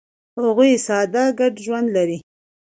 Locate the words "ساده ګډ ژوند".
0.87-1.87